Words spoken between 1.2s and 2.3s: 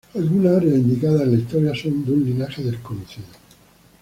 en la historia son de un